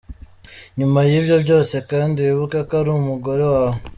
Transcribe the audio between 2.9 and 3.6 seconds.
umugore